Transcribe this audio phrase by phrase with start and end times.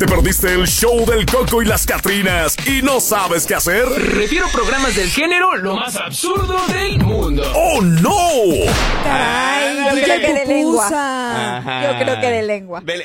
[0.00, 3.84] ¿Te perdiste el show del Coco y las Catrinas y no sabes qué hacer?
[3.86, 7.42] Refiero programas del género lo más absurdo del mundo.
[7.54, 8.10] ¡Oh, no!
[9.04, 10.86] Caray, Yo creo que de lengua.
[11.58, 11.82] Ajá.
[11.84, 12.80] Yo creo que de lengua.
[12.80, 13.04] De-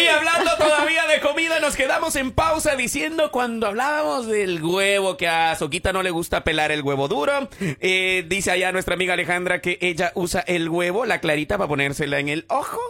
[0.00, 5.28] y hablando todavía de comida, nos quedamos en pausa diciendo cuando hablábamos del huevo, que
[5.28, 7.50] a Soquita no le gusta pelar el huevo duro.
[7.60, 12.18] Eh, dice allá nuestra amiga Alejandra que ella usa el huevo, la clarita, para ponérsela
[12.18, 12.80] en el ojo.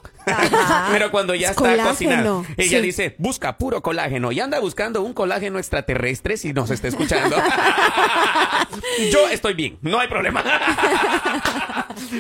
[0.93, 2.85] Pero cuando ya Es está cocinado, ella sí.
[2.85, 7.37] dice, busca puro colágeno y anda buscando un colágeno extraterrestre si nos está escuchando.
[9.13, 10.43] Yo estoy bien, no hay problema.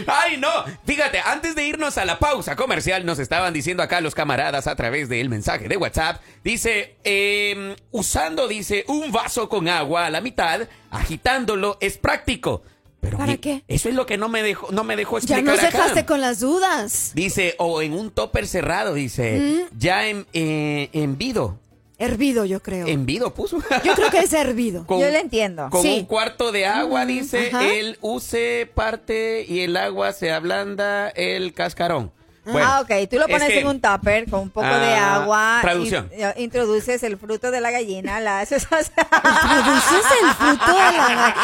[0.06, 0.48] Ay, no.
[0.86, 4.76] Fíjate, antes de irnos a la pausa comercial, nos estaban diciendo acá los camaradas a
[4.76, 6.20] través del mensaje de WhatsApp.
[6.42, 12.62] Dice, eh, usando, dice, un vaso con agua a la mitad, agitándolo, es práctico.
[13.04, 13.62] Pero ¿Para mi- qué?
[13.68, 15.78] Eso es lo que no me dejó, no me dejó Ya explicar nos acá.
[15.78, 17.12] dejaste con las dudas.
[17.14, 21.58] Dice, o en un topper cerrado, dice, ya en, eh, en vido.
[21.96, 22.88] Hervido, yo creo.
[22.88, 23.58] En vido puso.
[23.84, 24.84] Yo creo que es hervido.
[24.86, 25.68] Con- Yo lo entiendo.
[25.70, 25.98] Con Sí.
[26.00, 27.64] un cuarto de agua, dice, ajá.
[27.72, 32.10] él use parte y el agua se ablanda el cascarón.
[32.44, 33.08] Bueno, ah, ok.
[33.10, 35.58] Tú lo es pones que- en un tupper con un poco de Ah, agua.
[35.62, 36.10] traducción.
[36.16, 41.34] y- y introduces el fruto de la gallina, la haces Produces el fruto de la...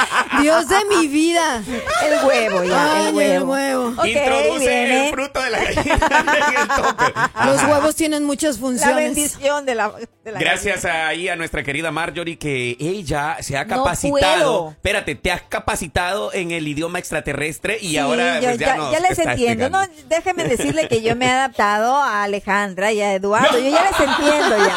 [0.42, 1.62] Dios de mi vida.
[2.04, 3.34] el huevo ya, Ay, el huevo.
[3.34, 3.88] el huevo.
[3.98, 7.46] Ok, Introduce viene el fruto de la gallina en el.
[7.52, 8.96] Los huevos tienen muchas la funciones.
[8.96, 9.92] bendición de la,
[10.24, 11.08] de la Gracias gallina.
[11.08, 14.18] ahí a nuestra querida Marjorie que ella se ha No capacitado.
[14.20, 14.70] puedo.
[14.70, 18.76] Espérate, te has capacitado en el idioma extraterrestre y Sí, ahora yo- pues, ya, ya,
[18.76, 19.70] nos ya les entiendo.
[19.70, 23.58] No, déjeme decirle que yo me he adaptado a Alejandra y a Eduardo.
[23.58, 24.76] Yo ya les entiendo ya.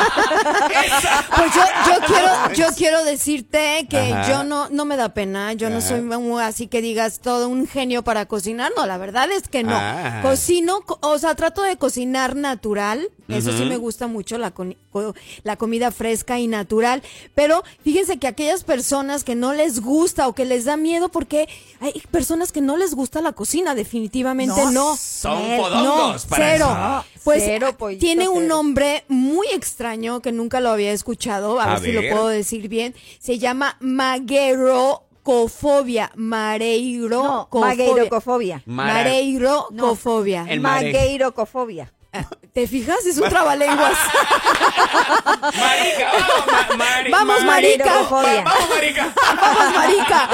[1.36, 4.30] Pues yo, yo quiero, yo quiero decirte que Ajá.
[4.30, 6.02] yo no, no me da pena, yo no soy
[6.42, 9.76] así que digas todo un genio para cocinar, no, la verdad es que no.
[9.76, 10.20] Ah.
[10.22, 14.54] Cocino, co- o sea, trato de cocinar natural, eso sí me gusta mucho, la,
[15.44, 17.02] la comida fresca y natural,
[17.36, 21.48] pero fíjense que aquellas personas que no les gusta o que les da miedo, porque
[21.80, 24.98] hay personas que no les gusta la cocina, definitivamente No, no.
[24.98, 26.66] Son No, para cero.
[26.70, 27.06] eso.
[27.24, 28.56] Pues Cero, pollito, tiene un cero.
[28.56, 32.04] nombre muy extraño que nunca lo había escuchado, a, A ver, si ver.
[32.04, 32.94] lo puedo decir bien.
[33.20, 33.78] Se llama
[35.24, 38.62] magueirocofobia, mareiro No, magueirocofobia.
[38.66, 40.46] Mara- Mareirocofobia.
[40.50, 41.92] El mare- Magueirocofobia.
[42.54, 43.04] ¿Te fijas?
[43.06, 43.98] Es un trabalenguas.
[45.42, 48.02] Marica, vamos, ma- mari- Vamos, mari- marica.
[48.02, 49.14] Va- Vamos, marica.
[49.42, 50.30] Vamos, marica.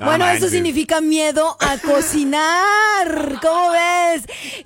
[0.00, 3.40] No bueno, eso significa miedo a cocinar.
[3.42, 4.22] ¿Cómo ves?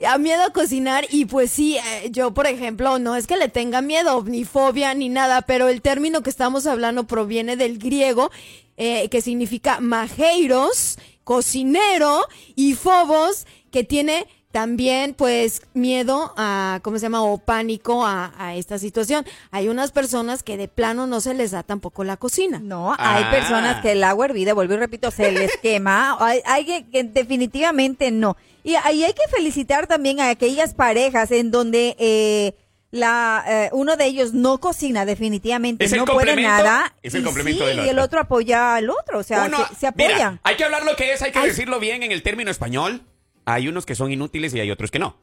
[0.07, 1.07] A miedo a cocinar.
[1.11, 4.93] Y pues sí, eh, yo, por ejemplo, no es que le tenga miedo, ni fobia,
[4.95, 8.31] ni nada, pero el término que estamos hablando proviene del griego,
[8.77, 17.03] eh, que significa majeiros, cocinero, y fobos, que tiene también pues miedo a, ¿cómo se
[17.03, 17.23] llama?
[17.23, 19.27] O pánico a, a esta situación.
[19.51, 22.59] Hay unas personas que de plano no se les da tampoco la cocina.
[22.59, 23.31] No, hay Ah.
[23.31, 26.17] personas que el agua hervida, vuelvo y repito, se les quema.
[26.19, 28.37] Hay, hay que, que definitivamente no.
[28.65, 32.55] Y ahí hay que felicitar también a aquellas parejas en donde eh,
[32.91, 36.95] la eh, uno de ellos no cocina definitivamente, Es el no puede nada.
[37.03, 38.19] es el y complemento sí, del y el otro.
[38.21, 40.41] apoya al otro, o sea, Uno- se, se mira, apoyan.
[40.43, 41.49] hay que hablar lo que es, hay que Ay.
[41.49, 43.03] decirlo bien en el término español.
[43.51, 45.17] Hay unos que son inútiles y hay otros que no.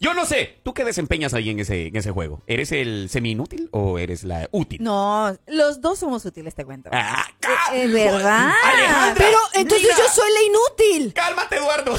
[0.00, 2.42] Yo no sé, ¿tú qué desempeñas ahí en ese, en ese juego?
[2.46, 4.82] ¿Eres el semi-inútil o eres la útil?
[4.82, 6.90] No, los dos somos útiles, te cuento.
[6.92, 7.24] Ah,
[7.72, 8.52] Eh, Es verdad.
[8.64, 9.96] Alejandra, Pero entonces mira.
[9.98, 11.12] yo soy la inútil.
[11.14, 11.92] Cálmate, Eduardo.
[11.94, 11.98] o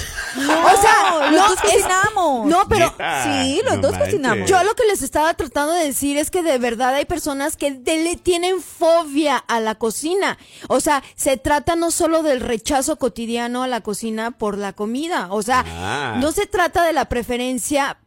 [0.82, 2.46] sea, los no, dos cocinamos.
[2.48, 4.10] no, pero Neta, sí, los no dos manches.
[4.10, 4.50] cocinamos.
[4.50, 7.72] yo lo que les estaba tratando de decir es que de verdad hay personas que
[7.72, 10.38] le tienen fobia a la cocina.
[10.68, 15.28] O sea, se trata no solo del rechazo cotidiano a la cocina por la comida.
[15.32, 16.16] O sea, Ah.
[16.20, 17.43] no se trata de la preferencia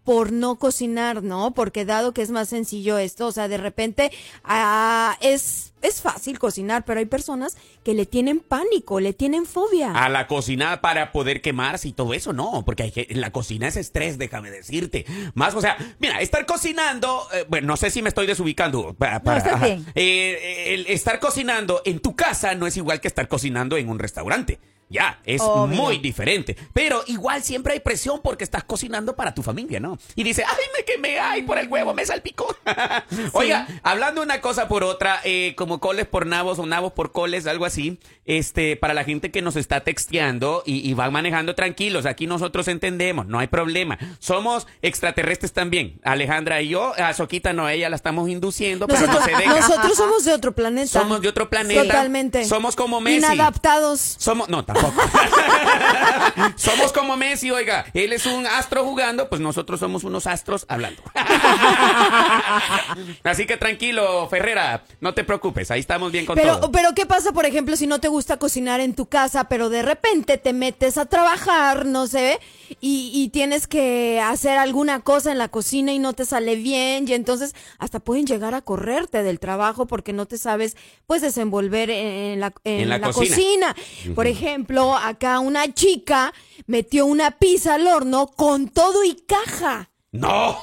[0.04, 1.52] por no cocinar, ¿no?
[1.52, 4.12] Porque dado que es más sencillo esto, o sea, de repente
[4.44, 9.92] ah, es, es fácil cocinar, pero hay personas que le tienen pánico, le tienen fobia.
[9.92, 13.66] A la cocina para poder quemarse y todo eso, no, porque hay que, la cocina
[13.66, 15.04] es estrés, déjame decirte.
[15.34, 18.94] Más, o sea, mira, estar cocinando, eh, bueno, no sé si me estoy desubicando.
[18.94, 19.18] Para,
[19.58, 19.84] bien.
[19.94, 23.98] Eh, el estar cocinando en tu casa no es igual que estar cocinando en un
[23.98, 24.60] restaurante.
[24.88, 25.76] Ya, es Obvio.
[25.82, 26.56] muy diferente.
[26.72, 29.98] Pero igual siempre hay presión porque estás cocinando para tu familia, ¿no?
[30.14, 32.54] Y dice, ay, me quemé, ay, por el huevo, me salpicó.
[33.32, 37.46] Oiga, hablando una cosa por otra, eh, como coles por nabos o nabos por coles,
[37.48, 42.06] algo así, este, para la gente que nos está texteando y, y van manejando tranquilos,
[42.06, 43.98] aquí nosotros entendemos, no hay problema.
[44.20, 45.98] Somos extraterrestres también.
[46.04, 49.60] Alejandra y yo, a Soquita no, ella la estamos induciendo, pero no Nosotros, se deja.
[49.60, 50.86] nosotros somos de otro planeta.
[51.00, 51.82] Somos de otro planeta.
[51.82, 52.44] Totalmente.
[52.44, 53.18] Somos como Messi.
[53.18, 54.00] Inadaptados.
[54.18, 54.75] Somos, no, tampoco.
[56.56, 57.86] somos como Messi, oiga.
[57.94, 61.02] Él es un astro jugando, pues nosotros somos unos astros hablando.
[63.24, 66.72] Así que tranquilo, Ferrera, no te preocupes, ahí estamos bien con Pero, todo.
[66.72, 69.82] pero ¿qué pasa, por ejemplo, si no te gusta cocinar en tu casa, pero de
[69.82, 72.38] repente te metes a trabajar, no sé,
[72.80, 77.08] y, y tienes que hacer alguna cosa en la cocina y no te sale bien,
[77.08, 80.76] y entonces hasta pueden llegar a correrte del trabajo porque no te sabes,
[81.06, 83.74] pues, desenvolver en la, en En la la cocina.
[83.74, 84.14] cocina.
[84.14, 84.65] Por ejemplo,
[84.96, 86.32] acá una chica
[86.66, 89.90] metió una pizza al horno con todo y caja.
[90.12, 90.56] ¡No!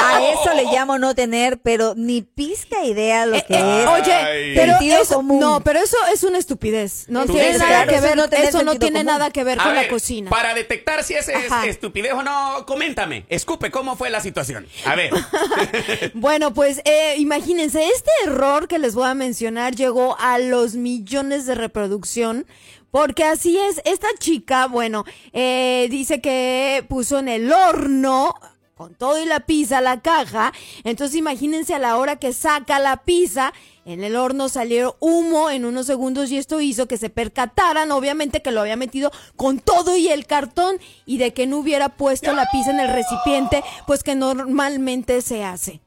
[0.00, 3.88] A eso le llamo no tener, pero ni pizca idea lo Eh, que eh, es.
[3.88, 5.38] oye, pero Sentido eso, común.
[5.38, 7.04] no, pero eso es una estupidez.
[7.08, 9.06] No tiene dices, nada claro, que eso ver, no tiene eso no tiene común.
[9.06, 10.28] nada que ver A con ver, la cocina.
[10.30, 11.66] Para detectar si ese es Ajá.
[11.66, 13.26] estupidez o no, coméntame.
[13.28, 14.66] Escupe, ¿cómo fue la situación?
[14.86, 15.12] A ver.
[16.14, 21.46] Bueno, pues eh, imagínense, este error que les voy a mencionar llegó a los millones
[21.46, 22.46] de reproducción.
[22.92, 28.34] Porque así es, esta chica, bueno, eh, dice que puso en el horno
[28.74, 30.52] con todo y la pizza la caja.
[30.84, 33.54] Entonces imagínense a la hora que saca la pizza,
[33.86, 38.42] en el horno salió humo en unos segundos y esto hizo que se percataran, obviamente
[38.42, 42.34] que lo había metido con todo y el cartón y de que no hubiera puesto
[42.34, 45.80] la pizza en el recipiente, pues que normalmente se hace.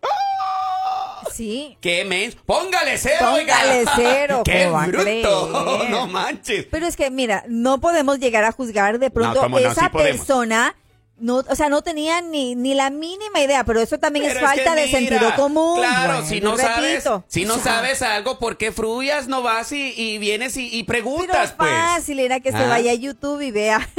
[1.36, 1.78] Sí.
[1.82, 2.36] ¿Qué mens?
[2.36, 3.92] Póngale cero, Póngale oiga.
[3.96, 5.86] cero, ¡Qué ¿cómo va a bruto!
[5.90, 6.66] No manches.
[6.72, 10.76] Pero es que, mira, no podemos llegar a juzgar de pronto no, esa sí persona.
[11.18, 14.46] No, o sea, no tenía ni, ni la mínima idea, pero eso también Pero es
[14.46, 15.78] falta que de mira, sentido común.
[15.80, 17.24] Claro, Bueno, si no sabes, repito.
[17.30, 19.28] si no O sea, sabes algo, ¿por qué frullas?
[19.30, 21.70] No vas y, y vienes y, y Pero preguntas, pues.
[21.72, 22.68] fácil era que se Ah.
[22.68, 23.88] vaya a YouTube y vea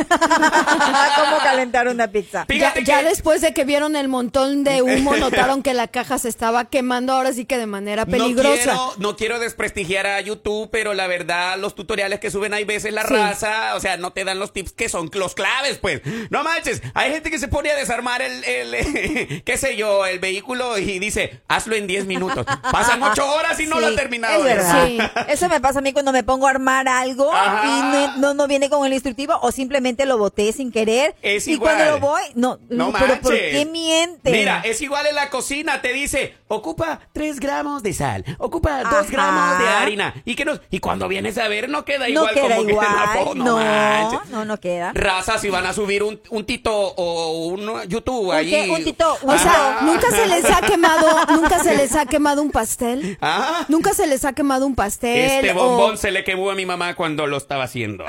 [1.16, 2.46] cómo calentar una pizza.
[2.84, 6.66] Ya, después de que vieron el montón de humo, notaron que la caja se estaba
[6.66, 8.74] quemando ahora sí que de manera peligrosa.
[8.74, 12.64] No quiero, no quiero desprestigiar a YouTube, pero la verdad, los tutoriales que suben hay
[12.64, 13.14] veces la Sí.
[13.14, 16.02] raza, o sea, no te dan los tips que son los claves, pues.
[16.30, 20.18] No manches, hay gente que se pone a desarmar el, el qué sé yo, el
[20.18, 22.44] vehículo y dice, hazlo en 10 minutos.
[22.72, 24.38] Pasan 8 horas y no Sí, lo ha terminado.
[24.38, 24.86] Es verdad.
[24.86, 24.98] Sí.
[25.28, 27.62] Eso me pasa a mí cuando me pongo a armar algo Ajá.
[27.66, 31.14] y no, no, no viene con el instructivo o simplemente lo boté sin querer.
[31.22, 31.74] Es y igual.
[31.76, 33.52] cuando lo voy, no, No pero ¿por manches.
[33.52, 34.30] qué miente?
[34.30, 38.86] Mira, es igual en la cocina, te dice, ocupa 3 gramos de sal, ocupa 2
[38.92, 39.04] Ajá.
[39.10, 40.14] gramos de harina.
[40.24, 42.86] Y que no, y cuando vienes a ver, no queda no igual queda como igual.
[43.32, 44.30] que no, manches.
[44.30, 44.92] no, no queda.
[44.94, 48.50] Raza, si van a subir un, un tito o un YouTube ¿Un ahí.
[48.50, 48.70] qué?
[48.70, 52.50] Un tito, O sea, nunca se les ha quemado, nunca se les ha quemado un
[52.50, 53.18] pastel.
[53.20, 53.64] Ah.
[53.68, 55.16] Nunca se les ha quemado un pastel.
[55.44, 58.04] Este o- bombón se le quemó a mi mamá cuando lo estaba haciendo.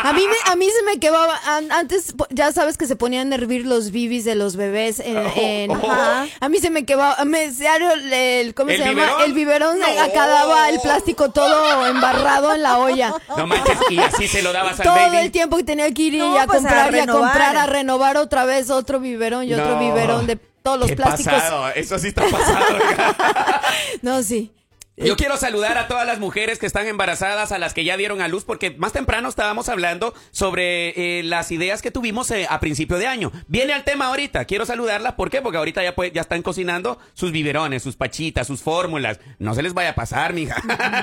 [0.00, 3.32] A mí, me- a mí se me quemaba, an- antes ya sabes que se ponían
[3.32, 5.90] a hervir los bibis de los bebés en, Oh, en- oh.
[5.90, 6.26] ajá.
[6.40, 9.02] a mí se me quemaba, me, el, ¿cómo ¿El se llama?
[9.02, 9.22] biberón?
[9.22, 9.86] El biberón, No.
[9.86, 13.12] acá daba el plástico todo embarrado en la olla.
[13.36, 15.16] No manches, y así se lo dabas al Todo baby.
[15.18, 17.22] el tiempo que tenía que ir y No, a pues, a comprar y a renovar.
[17.32, 19.78] comprar, a renovar otra vez otro biberón y otro No.
[19.80, 21.32] biberón de todos los Qué plásticos.
[21.32, 22.66] pasado, eso sí está pasado.
[24.02, 24.52] No, sí.
[25.04, 28.20] Yo quiero saludar a todas las mujeres que están embarazadas, a las que ya dieron
[28.20, 32.58] a luz, porque más temprano estábamos hablando sobre eh, las ideas que tuvimos eh, a
[32.60, 33.30] principio de año.
[33.46, 35.40] Viene al tema ahorita, quiero saludarlas, ¿por qué?
[35.40, 39.20] Porque ahorita ya, pues, ya están cocinando sus biberones, sus pachitas, sus fórmulas.
[39.38, 40.56] No se les vaya a pasar, mija.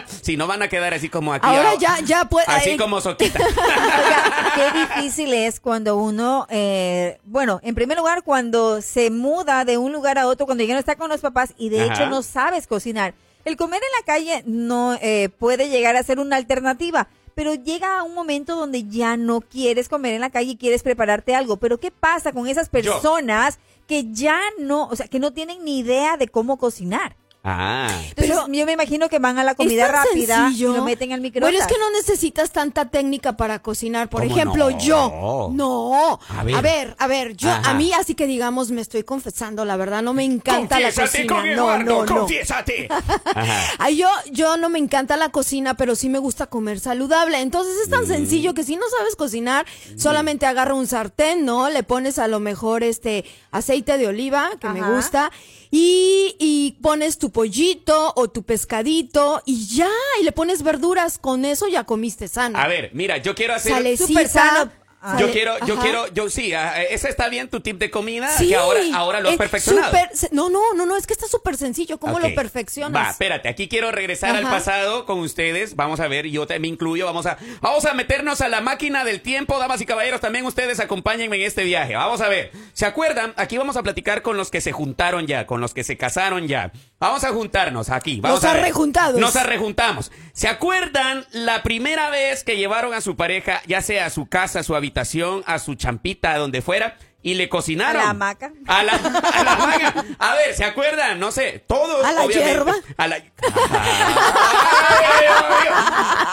[0.22, 1.48] si no van a quedar así como aquí.
[1.48, 2.48] Ahora ah, ya, ya puede.
[2.48, 3.40] Así eh, como Soquita.
[3.40, 9.78] Oiga, qué difícil es cuando uno, eh, bueno, en primer lugar, cuando se muda de
[9.78, 11.94] un lugar a otro, cuando ya no está con los papás y de Ajá.
[11.94, 13.14] hecho no sabes cocinar.
[13.46, 18.00] El comer en la calle no eh, puede llegar a ser una alternativa, pero llega
[18.00, 21.58] a un momento donde ya no quieres comer en la calle y quieres prepararte algo.
[21.58, 25.78] Pero ¿qué pasa con esas personas que ya no, o sea, que no tienen ni
[25.78, 27.16] idea de cómo cocinar?
[27.46, 27.88] Ah.
[28.10, 30.74] Entonces, Pero yo me imagino que van a la comida rápida sencillo.
[30.74, 31.52] y lo meten al microondas.
[31.52, 34.10] Bueno, es que no necesitas tanta técnica para cocinar.
[34.10, 34.78] Por ¿Cómo ejemplo, no?
[34.80, 35.50] yo.
[35.54, 36.20] No.
[36.30, 36.62] A A ver.
[36.62, 36.96] ver.
[37.00, 37.70] a ver, yo, Ajá.
[37.72, 41.28] a mí así que digamos, me estoy confesando, la verdad, no me encanta la Confiésate
[41.28, 41.34] cocina.
[41.36, 42.20] con no, Eduardo, no, no.
[42.22, 42.88] confiésate.
[43.36, 43.62] Ajá.
[43.80, 47.40] Ay, yo, yo no me encanta la cocina, pero sí me gusta comer saludable.
[47.42, 48.08] Entonces es tan Mm.
[48.08, 49.66] sencillo que si no sabes cocinar,
[49.98, 51.70] solamente agarra un sartén, ¿no?
[51.70, 55.32] Le pones a lo mejor este aceite de oliva, que me gusta,
[55.72, 59.90] y, y pones tu pollito o tu pescadito y ya,
[60.22, 61.18] y le pones verduras.
[61.18, 62.58] Con eso ya comiste sano.
[62.58, 63.74] A ver, mira, yo quiero hacer...
[63.74, 64.28] Salecita.
[64.30, 64.58] Sano.
[64.58, 64.72] sale-
[65.20, 65.84] Yo quiero, yo Ajá.
[65.84, 69.20] quiero, yo sí, ah, ese está bien tu tip de comida Sí, que ahora, ahora
[69.20, 69.96] lo has es perfeccionado.
[70.32, 72.00] no, no, no, no, es que está súper sencillo.
[72.00, 73.06] ¿Cómo lo perfeccionas?
[73.06, 75.76] Va, espérate, aquí quiero regresar al pasado con ustedes.
[75.76, 79.22] Vamos a ver, yo también incluyo, vamos a, vamos a meternos a la máquina del
[79.22, 80.22] tiempo, damas y caballeros.
[80.22, 81.94] También ustedes acompáñenme en este viaje.
[81.96, 82.50] Vamos a ver.
[82.74, 83.36] ¿Se acuerdan?
[83.38, 86.48] Aquí vamos a platicar con los que se juntaron ya, con los que se casaron
[86.48, 86.72] ya.
[87.00, 88.20] Vamos a juntarnos aquí.
[88.22, 89.20] Vamos Nos arrejuntados.
[89.20, 90.12] Nos arrejuntamos.
[90.34, 94.60] ¿Se acuerdan la primera vez que llevaron a su pareja, ya sea a su casa,
[94.60, 98.02] a su habitación, a su champita, a donde fuera, y le cocinaron?
[98.02, 98.52] A la hamaca.
[98.68, 100.06] A la, a la hamaca.
[100.20, 101.20] A ver, ¿se acuerdan?
[101.20, 102.06] No sé, todos.
[102.06, 102.50] ¿A la obviamente.
[102.54, 102.74] hierba?
[102.98, 103.16] A la.
[103.16, 103.24] Ay.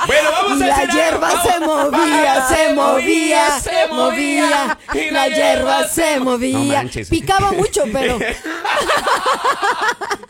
[0.07, 0.93] Bueno, vamos Y a la algo.
[0.95, 1.43] hierba Vamos.
[1.53, 4.79] se movía, se movía, se movía.
[4.95, 6.83] Y la hierba se No movía.
[6.83, 7.09] manches.
[7.09, 8.19] Picaba mucho, pero.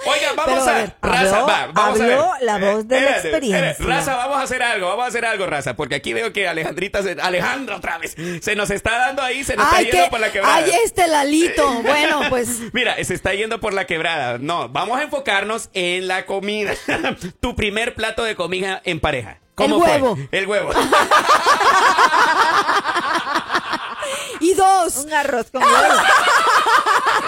[0.04, 2.18] Oigan, vamos Pero, a a, ver, raza, habló- va, vamos a ver.
[2.18, 3.76] habló la voz de la experiencia.
[3.86, 7.02] Raza, vamos a hacer algo, vamos a hacer algo, raza, porque aquí veo que Alejandrita,
[7.02, 10.10] se, Alejandra otra vez, se nos está dando ahí, se nos Ay, está yendo que.
[10.10, 10.54] por la quebrada.
[10.56, 11.72] Ay, este Lalito.
[11.82, 12.48] Bueno, pues.
[12.72, 14.38] Mira, se está yendo por la quebrada.
[14.38, 16.72] No, vamos a enfocarnos en la comida.
[17.40, 19.38] tu primer plato de comida en pareja.
[19.54, 19.90] ¿Cómo El fue?
[19.92, 20.18] huevo.
[20.32, 20.70] El huevo.
[24.40, 24.96] Y dos.
[24.96, 25.76] Un arroz con huevo.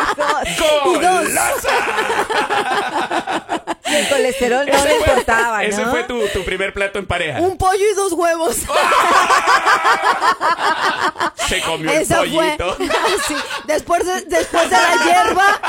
[0.86, 1.28] Y dos.
[3.86, 5.68] Y el colesterol no Ese le fue- importaba, ¿no?
[5.68, 7.38] Ese fue tu, tu primer plato en pareja.
[7.40, 8.56] Un pollo y dos huevos.
[11.48, 12.16] Se comió el fue.
[12.16, 12.76] pollito.
[13.28, 13.36] Sí.
[13.64, 15.60] Después de, después de la hierba,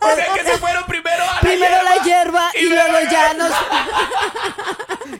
[0.00, 3.52] O sea que se fueron primero a la primero la hierba y luego ya nos.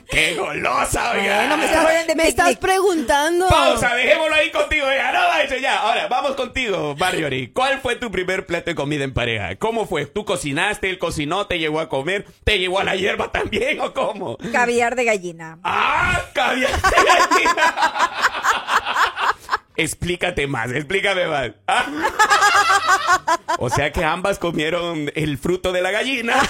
[0.09, 1.35] ¡Qué golosa, oiga!
[1.37, 3.47] Bueno, me estás, me estás preguntando.
[3.47, 5.11] Pausa, dejémoslo ahí contigo, oiga.
[5.11, 5.79] No, eso ya.
[5.79, 7.51] Ahora, vamos contigo, Marjorie.
[7.53, 9.55] ¿Cuál fue tu primer plato de comida en pareja?
[9.55, 10.05] ¿Cómo fue?
[10.05, 13.93] ¿Tú cocinaste, él cocinó, te llevó a comer, te llevó a la hierba también o
[13.93, 14.37] cómo?
[14.51, 15.59] Caviar de gallina.
[15.63, 17.73] ¡Ah, caviar de gallina!
[19.75, 21.51] Explícate más, explícame más.
[21.67, 21.85] Ah.
[23.57, 26.35] O sea que ambas comieron el fruto de la gallina.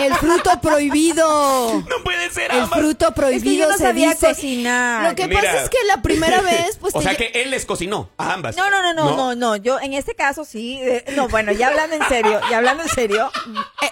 [0.00, 1.80] El fruto prohibido.
[1.88, 4.26] No puede ser El fruto prohibido yo no se sabía dice.
[4.28, 5.08] cocinar.
[5.10, 5.42] Lo que Mira.
[5.42, 8.56] pasa es que la primera vez, pues o sea que él les cocinó a ambas.
[8.56, 9.56] No, no, no, no, no, no.
[9.56, 10.78] Yo en este caso sí.
[10.82, 13.30] eh, no, bueno, ya hablando en serio, ya hablando en serio.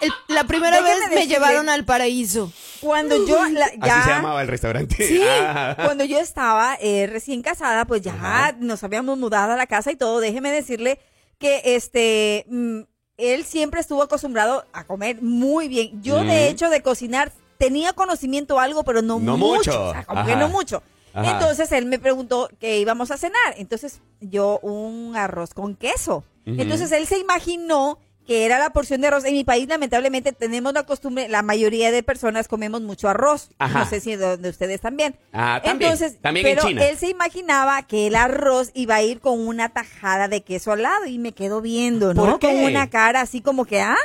[0.01, 2.51] el- la primera vez me decirle- llevaron al paraíso.
[2.81, 3.99] Cuando yo la- ya.
[3.99, 5.07] Así se llamaba el restaurante.
[5.07, 5.77] Sí, Ah.
[5.85, 8.57] cuando yo estaba eh, recién casada, pues ya Ajá.
[8.59, 10.21] nos habíamos mudado a la casa y todo.
[10.21, 10.99] Déjeme decirle
[11.39, 12.81] que este mm,
[13.19, 16.03] él siempre estuvo acostumbrado a comer muy bien.
[16.03, 16.27] Yo, Mm.
[16.29, 19.57] de hecho, de cocinar tenía conocimiento algo, pero no, No mucho.
[19.71, 19.89] mucho.
[19.89, 20.29] O sea, como Ajá.
[20.31, 20.83] que no mucho.
[21.13, 21.33] Ajá.
[21.33, 23.55] Entonces él me preguntó qué íbamos a cenar.
[23.59, 26.25] Entonces yo un arroz con queso.
[26.47, 27.99] Entonces él se imaginó
[28.31, 29.25] que era la porción de arroz.
[29.25, 33.51] En mi país, lamentablemente, tenemos la costumbre, la mayoría de personas comemos mucho arroz.
[33.59, 33.81] Ajá.
[33.81, 35.17] No sé si donde ustedes también.
[35.33, 35.91] Ah, también.
[35.91, 36.87] Entonces, También en pero China.
[36.87, 40.83] él se imaginaba que el arroz iba a ir con una tajada de queso al
[40.83, 42.25] lado y me quedó viendo, ¿no?
[42.25, 42.47] ¿Por qué?
[42.53, 43.97] Con una cara así como que, ¿ah?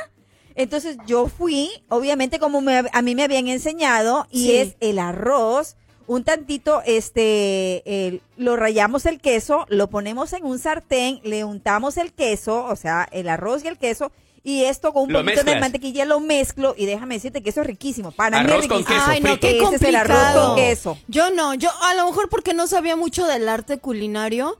[0.56, 4.56] Entonces yo fui, obviamente como me- a mí me habían enseñado, y Sí.
[4.56, 10.58] es el arroz, un tantito, este, el- lo rayamos el queso, lo ponemos en un
[10.58, 14.12] sartén, le untamos el queso, o sea, el arroz y el queso,
[14.44, 17.62] y esto con un Lo poquito de mantequilla lo mezclo, y déjame decirte que eso
[17.62, 18.12] es riquísimo.
[18.12, 19.00] Para mí Arroz es con riquísimo.
[19.00, 20.12] queso Ay, no, qué Ese es el complicado.
[20.12, 20.98] arroz con queso.
[21.08, 24.56] Yo no, yo a lo mejor porque no sabía mucho del arte culinario,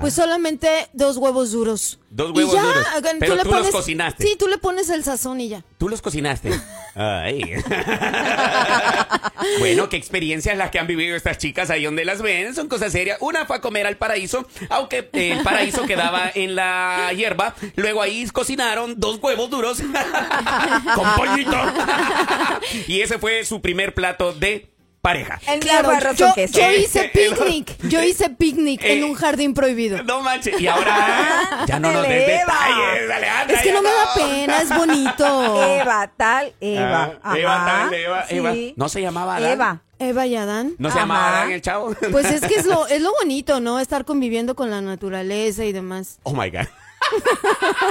[0.00, 1.98] pues solamente dos huevos duros.
[2.16, 2.86] Dos Y huevos ya, duros.
[3.20, 4.26] Pero le tú los cocinaste.
[4.26, 5.62] Sí, tú le pones el sazón y ya.
[5.76, 6.50] Tú los cocinaste.
[6.94, 7.42] Ay.
[9.58, 12.54] bueno, qué experiencias las que han vivido estas chicas ahí donde las ven.
[12.54, 13.18] Son cosas serias.
[13.20, 17.54] Una fue a comer al paraíso, aunque eh, el paraíso quedaba en la hierba.
[17.74, 19.82] Luego ahí cocinaron dos huevos duros
[20.94, 21.58] con pollito.
[22.88, 24.70] y ese fue su primer plato de
[25.06, 25.38] pareja.
[25.46, 26.58] Mío Claro, arroz yo, con queso.
[26.58, 30.02] yo Eh, hice eh, picnic, yo hice picnic eh, en un jardín prohibido.
[30.02, 30.60] No manches.
[30.60, 32.52] Y ahora ya no nos des Eva.
[32.54, 33.56] detalles, Alejandra.
[33.56, 35.62] Es que no me da pena, es bonito.
[35.80, 37.18] Eva, tal, Eva.
[37.22, 38.36] Ah, Eva, tal, Eva, Sí.
[38.36, 38.52] Eva.
[38.74, 39.52] ¿No se llamaba Adán?
[39.52, 39.82] Eva.
[39.98, 40.74] Eva y Adán.
[40.78, 41.94] ¿No se llamaba Adán el chavo?
[42.12, 43.78] Pues es que es lo, es lo bonito, ¿no?
[43.78, 46.18] Estar conviviendo con la naturaleza y demás.
[46.24, 46.66] Oh my God.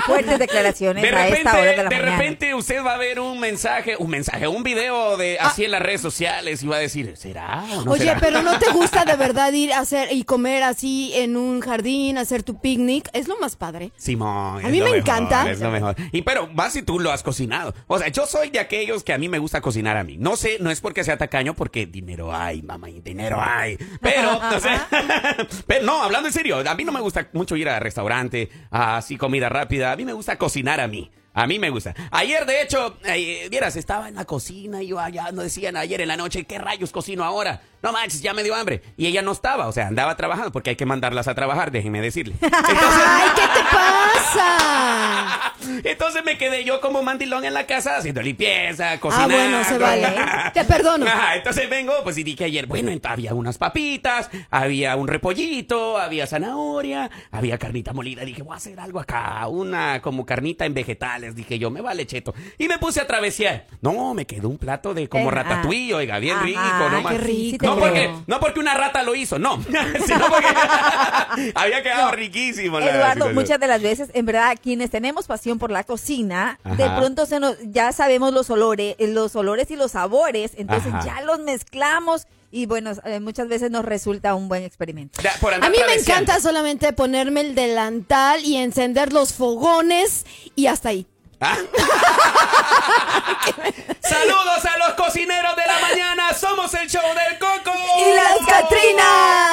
[0.05, 2.17] Fuertes declaraciones De a esta hora repente, de la de mañana.
[2.17, 5.81] repente usted va a ver un mensaje, un mensaje, un video de así en las
[5.81, 8.19] redes sociales y va a decir, ¿será o no Oye, será?
[8.19, 12.17] pero ¿no te gusta de verdad ir a hacer y comer así en un jardín,
[12.17, 13.09] hacer tu picnic?
[13.13, 13.91] Es lo más padre.
[13.97, 15.49] Simón, A mí me mejor, encanta.
[15.49, 15.95] Es lo mejor.
[16.11, 17.73] Y pero más si tú lo has cocinado.
[17.87, 20.17] O sea, yo soy de aquellos que a mí me gusta cocinar a mí.
[20.17, 23.77] No sé, no es porque sea tacaño, porque dinero hay, mamá, y dinero hay.
[24.01, 24.69] Pero, no sé.
[25.67, 29.01] pero no, hablando en serio, a mí no me gusta mucho ir a restaurante, a
[29.05, 29.91] así comida rápida.
[29.91, 31.11] A mí me gusta cocinar a mí.
[31.33, 31.93] A mí me gusta.
[32.11, 36.01] Ayer, de hecho, eh, vieras, estaba en la cocina y yo allá no decían ayer
[36.01, 37.61] en la noche, ¿qué rayos cocino ahora?
[37.81, 38.81] No manches, ya me dio hambre.
[38.97, 42.01] Y ella no estaba, o sea, andaba trabajando porque hay que mandarlas a trabajar, déjenme
[42.01, 42.35] decirle.
[42.41, 45.53] ¡Ay, qué te pasa!
[45.83, 49.35] Entonces me quedé yo como mandilón en la casa haciendo limpieza, Ah, cocinando.
[49.35, 50.07] bueno, se vale.
[50.53, 51.05] Te perdono.
[51.07, 56.27] Ajá, entonces vengo, pues y dije ayer, bueno, había unas papitas, había un repollito, había
[56.27, 58.23] zanahoria, había carnita molida.
[58.23, 61.29] Dije, voy a hacer algo acá, una como carnita en vegetales.
[61.29, 62.33] les dije yo, me vale cheto.
[62.57, 63.65] Y me puse a travesear.
[63.81, 65.97] No, me quedó un plato de como Eh, ratatouille, ah.
[65.97, 67.17] oiga, bien rico, qué no más.
[67.21, 67.65] rico.
[67.65, 69.63] No porque, no porque una rata lo hizo, no.
[70.05, 70.47] sino porque
[71.55, 72.79] había quedado riquísimo.
[72.79, 76.89] la Eduardo, muchas de las veces, en verdad, quienes tenemos pasión por la cocina, de
[76.89, 81.05] pronto se nos, ya sabemos los olores, eh, los olores y los sabores, entonces Ajá.
[81.05, 85.21] ya los mezclamos y bueno, eh, muchas veces nos resulta un buen experimento.
[85.21, 90.89] Ya, A mí me encanta solamente ponerme el delantal y encender los fogones y hasta
[90.89, 91.05] ahí.
[94.01, 96.33] Saludos a los cocineros de la mañana.
[96.33, 97.73] Somos el show del Coco.
[97.97, 99.05] ¡Y las Catrinas!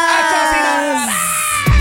[0.08, 1.10] A cocinar.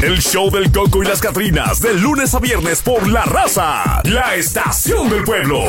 [0.04, 4.34] El show del Coco y las Catrinas, de lunes a viernes por La Raza, la
[4.34, 5.64] estación del pueblo.